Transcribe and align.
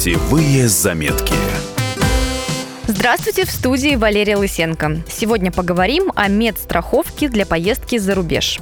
Путевые 0.00 0.66
заметки. 0.66 1.34
Здравствуйте, 2.86 3.44
в 3.44 3.50
студии 3.50 3.96
Валерия 3.96 4.38
Лысенко. 4.38 5.02
Сегодня 5.06 5.52
поговорим 5.52 6.10
о 6.14 6.26
медстраховке 6.28 7.28
для 7.28 7.44
поездки 7.44 7.98
за 7.98 8.14
рубеж. 8.14 8.60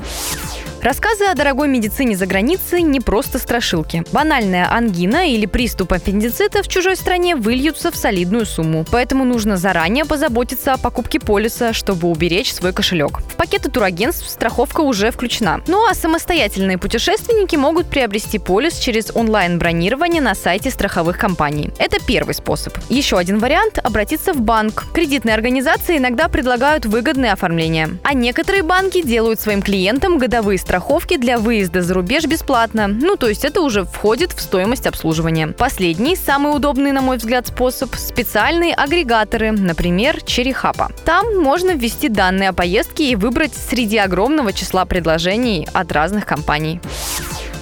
Рассказы 0.81 1.25
о 1.25 1.35
дорогой 1.35 1.67
медицине 1.67 2.17
за 2.17 2.27
границей 2.27 2.83
не 2.83 3.01
просто 3.01 3.41
страшилки. 3.41 4.05
Банальная 4.13 4.73
ангина 4.73 5.29
или 5.29 5.45
приступ 5.45 5.93
аппендицита 5.93 6.63
в 6.63 6.69
чужой 6.69 6.95
стране 6.95 7.35
выльются 7.35 7.91
в 7.91 7.97
солидную 7.97 8.47
сумму. 8.47 8.87
Поэтому 8.93 9.25
нужно 9.25 9.57
заранее 9.57 10.05
позаботиться 10.05 10.75
о 10.75 10.79
покупке 10.79 11.19
полиса, 11.19 11.73
чтобы 11.73 12.09
уберечь 12.09 12.55
свой 12.55 12.73
кошелек. 12.73 13.19
В 13.19 13.35
пакеты 13.35 13.71
турагентств 13.73 14.31
страховка 14.31 14.83
уже 14.83 15.11
включена. 15.11 15.63
Ну 15.67 15.85
а 15.85 15.95
самостоятельные 15.95 16.79
путешественники 16.79 17.57
могут 17.57 17.89
приобрести 17.91 18.39
полис 18.39 18.79
через 18.79 19.11
онлайн-бронирование 19.13 20.23
на 20.23 20.37
сайте 20.37 20.71
страховых 20.71 21.19
компаний. 21.19 21.71
Это 21.79 21.99
первый 22.07 22.35
способ. 22.35 22.79
Еще 22.89 23.19
один 23.19 23.41
вариант– 23.41 23.79
обратиться 23.83 24.33
в 24.33 24.41
банк. 24.41 24.87
Кредитные 24.95 25.35
организации 25.35 25.99
иногда 25.99 26.29
предлагают 26.29 26.87
выгодные 26.87 27.33
оформления. 27.33 27.99
А 28.05 28.15
некоторые 28.15 28.63
банки 28.63 29.03
делают 29.03 29.41
своим 29.41 29.61
клиентам 29.61 30.19
годовые 30.19 30.57
страховки 30.69 31.17
для 31.17 31.39
выезда 31.39 31.81
за 31.81 31.95
рубеж 31.95 32.27
бесплатно. 32.27 32.89
Ну, 32.89 33.17
то 33.17 33.27
есть 33.27 33.43
это 33.43 33.63
уже 33.63 33.85
входит 33.85 34.33
в 34.33 34.41
стоимость 34.43 34.87
обслуживания. 34.87 35.47
Последний, 35.47 36.15
самый 36.15 36.55
удобный, 36.55 36.93
на 36.93 37.01
мой 37.01 37.17
взгляд, 37.17 37.47
способ– 37.47 37.95
специальные 37.97 38.75
агрегаторы, 38.75 39.53
например, 39.53 40.21
Черехапа. 40.21 40.91
Там 41.07 41.39
можно 41.39 41.71
ввести 41.71 42.11
данные 42.11 42.51
о 42.51 42.53
поездке 42.53 43.11
и 43.11 43.17
выбрать 43.17 43.55
среди 43.55 43.97
огромного 43.97 44.53
числа 44.53 44.85
предложений 44.85 45.69
от 45.73 45.91
разных 45.91 46.27
компаний. 46.27 46.83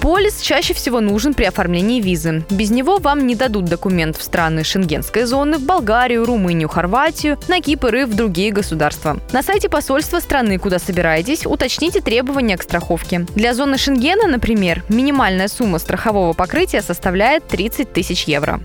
Полис 0.06 0.41
чаще 0.41 0.73
всего 0.73 1.01
нужен 1.01 1.34
при 1.34 1.46
оформлении 1.46 2.01
визы. 2.01 2.45
Без 2.49 2.71
него 2.71 2.99
вам 2.99 3.26
не 3.26 3.35
дадут 3.35 3.65
документ 3.65 4.16
в 4.16 4.23
страны 4.23 4.63
шенгенской 4.63 5.24
зоны, 5.24 5.59
в 5.59 5.63
Болгарию, 5.63 6.24
Румынию, 6.24 6.68
Хорватию, 6.68 7.40
на 7.48 7.60
Кипр 7.60 7.93
и 7.93 8.04
в 8.04 8.15
другие 8.15 8.52
государства. 8.52 9.18
На 9.32 9.43
сайте 9.43 9.68
посольства 9.68 10.21
страны, 10.21 10.60
куда 10.60 10.79
собираетесь, 10.79 11.45
уточните 11.45 12.01
требования 12.01 12.57
к 12.57 12.63
страховке. 12.63 13.26
Для 13.35 13.52
зоны 13.52 13.79
Шенгена, 13.79 14.29
например, 14.29 14.85
минимальная 14.88 15.48
сумма 15.48 15.80
страхового 15.80 16.35
покрытия 16.35 16.82
составляет 16.82 17.48
30 17.48 17.93
тысяч 17.93 18.29
евро. 18.29 18.60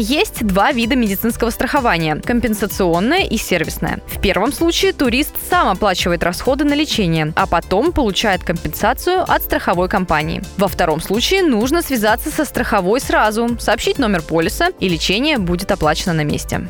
Есть 0.00 0.46
два 0.46 0.70
вида 0.70 0.94
медицинского 0.94 1.50
страхования– 1.50 2.22
компенсационное 2.24 3.24
и 3.24 3.36
сервисное. 3.36 3.98
В 4.06 4.20
первом 4.20 4.52
случае 4.52 4.92
турист 4.92 5.34
сам 5.50 5.66
оплачивает 5.66 6.22
расходы 6.22 6.64
на 6.64 6.74
лечение, 6.74 7.32
а 7.34 7.48
потом 7.48 7.90
получает 7.90 8.44
компенсацию 8.44 9.24
от 9.28 9.42
страховой 9.42 9.88
компании. 9.88 10.40
Во 10.56 10.68
втором 10.68 11.00
случае 11.00 11.42
нужно 11.42 11.82
связаться 11.82 12.30
со 12.30 12.44
страховой 12.44 13.00
сразу, 13.00 13.58
сообщить 13.58 13.98
номер 13.98 14.22
полиса, 14.22 14.68
и 14.78 14.88
лечение 14.88 15.36
будет 15.36 15.72
оплачено 15.72 16.12
на 16.12 16.22
месте. 16.22 16.68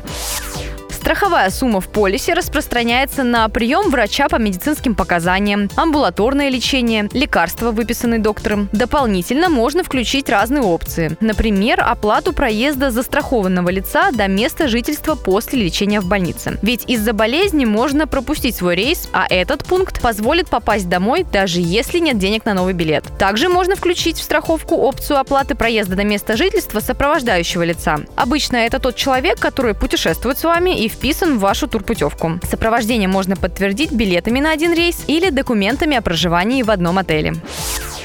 Страховая 1.09 1.49
сумма 1.49 1.81
в 1.81 1.87
полисе 1.87 2.35
распространяется 2.35 3.23
на 3.23 3.49
прием 3.49 3.89
врача 3.89 4.29
по 4.29 4.35
медицинским 4.35 4.93
показаниям, 4.93 5.67
амбулаторное 5.75 6.49
лечение, 6.49 7.09
лекарства, 7.13 7.71
выписанные 7.71 8.19
доктором. 8.19 8.69
Дополнительно 8.73 9.49
можно 9.49 9.83
включить 9.83 10.29
разные 10.29 10.61
опции. 10.61 11.17
Например, 11.19 11.83
оплату 11.83 12.31
проезда 12.31 12.91
застрахованного 12.91 13.69
лица 13.69 14.11
до 14.11 14.27
места 14.27 14.67
жительства 14.67 15.15
после 15.15 15.63
лечения 15.63 15.99
в 15.99 16.05
больнице. 16.05 16.59
Ведь 16.61 16.83
из-за 16.87 17.13
болезни 17.13 17.65
можно 17.65 18.05
пропустить 18.05 18.55
свой 18.55 18.75
рейс, 18.75 19.09
а 19.11 19.25
этот 19.27 19.65
пункт 19.65 19.99
позволит 20.01 20.47
попасть 20.47 20.89
домой, 20.89 21.23
даже 21.23 21.59
если 21.59 21.97
нет 21.97 22.19
денег 22.19 22.45
на 22.45 22.53
новый 22.53 22.73
билет. 22.75 23.05
Также 23.17 23.49
можно 23.49 23.75
включить 23.75 24.17
в 24.19 24.23
страховку 24.23 24.75
опцию 24.75 25.17
оплаты 25.17 25.55
проезда 25.55 25.95
до 25.95 26.03
места 26.03 26.37
жительства 26.37 26.81
сопровождающего 26.81 27.63
лица. 27.63 27.97
Обычно 28.15 28.57
это 28.57 28.77
тот 28.77 28.95
человек, 28.95 29.39
который 29.39 29.73
путешествует 29.73 30.37
с 30.37 30.43
вами 30.43 30.79
и 30.79 30.98
вписан 30.99 31.37
в 31.37 31.39
вашу 31.39 31.67
турпутевку. 31.67 32.39
Сопровождение 32.43 33.07
можно 33.07 33.37
подтвердить 33.37 33.93
билетами 33.93 34.41
на 34.41 34.51
один 34.51 34.73
рейс 34.73 35.05
или 35.07 35.29
документами 35.29 35.95
о 35.95 36.01
проживании 36.01 36.61
в 36.61 36.69
одном 36.69 36.97
отеле. 36.97 37.35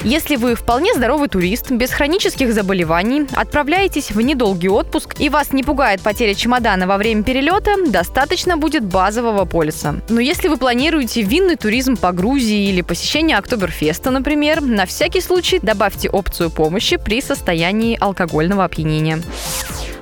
Если 0.01 0.37
вы 0.37 0.55
вполне 0.55 0.93
здоровый 0.93 1.27
турист, 1.27 1.71
без 1.71 1.89
хронических 1.89 2.53
заболеваний, 2.53 3.27
отправляетесь 3.33 4.11
в 4.11 4.21
недолгий 4.21 4.69
отпуск 4.69 5.15
и 5.19 5.29
вас 5.29 5.51
не 5.51 5.63
пугает 5.63 5.99
потеря 6.01 6.35
чемодана 6.35 6.87
во 6.87 6.97
время 6.97 7.23
перелета, 7.23 7.75
достаточно 7.85 8.55
будет 8.55 8.85
базового 8.85 9.43
полиса. 9.43 9.95
Но 10.07 10.21
если 10.21 10.47
вы 10.47 10.55
планируете 10.55 11.21
винный 11.21 11.57
туризм 11.57 11.97
по 11.97 12.13
Грузии 12.13 12.69
или 12.69 12.81
посещение 12.81 13.37
Октоберфеста, 13.37 14.09
например, 14.09 14.61
на 14.61 14.85
всякий 14.85 15.21
случай 15.21 15.59
добавьте 15.59 16.09
опцию 16.09 16.49
помощи 16.49 16.95
при 16.95 17.19
состоянии 17.19 17.97
алкогольного 17.99 18.63
опьянения. 18.63 19.21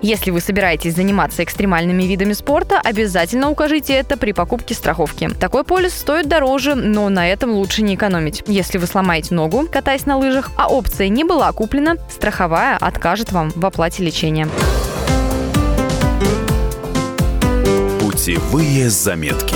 Если 0.04 0.32
вы 0.32 0.42
собираетесь 0.42 0.96
заниматься 0.96 1.46
экстремальными 1.46 2.04
видами 2.04 2.34
спорта, 2.34 2.82
обязательно 2.84 3.50
укажите 3.50 3.94
это 3.94 4.18
при 4.18 4.34
покупке 4.34 4.74
страховки. 4.74 5.30
Такой 5.40 5.64
полис 5.64 5.94
стоит 5.94 6.28
дороже, 6.28 6.76
но 6.76 7.08
на 7.08 7.26
этом 7.30 7.52
лучше 7.52 7.84
не 7.84 7.96
экономить. 7.96 8.44
Если 8.46 8.78
вы 8.78 8.86
сломаете 8.86 9.34
ногу, 9.34 9.66
катаясь 9.72 10.06
на 10.06 10.18
лыжах, 10.18 10.52
а 10.58 10.68
опция 10.68 11.08
не 11.08 11.24
была 11.24 11.50
куплена, 11.54 11.96
страховая 12.10 12.76
откажет 12.76 13.32
вам 13.32 13.54
в 13.56 13.66
оплате 13.66 14.04
лечения. 14.04 14.50
Путевые 18.02 18.90
заметки. 18.90 19.56